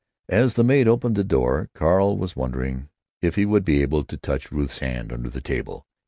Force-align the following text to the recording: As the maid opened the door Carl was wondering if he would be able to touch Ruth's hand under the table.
As 0.29 0.55
the 0.55 0.63
maid 0.63 0.87
opened 0.87 1.15
the 1.15 1.23
door 1.23 1.69
Carl 1.75 2.17
was 2.17 2.35
wondering 2.35 2.89
if 3.21 3.35
he 3.35 3.45
would 3.45 3.63
be 3.63 3.83
able 3.83 4.03
to 4.05 4.17
touch 4.17 4.51
Ruth's 4.51 4.79
hand 4.79 5.13
under 5.13 5.29
the 5.29 5.41
table. 5.41 5.85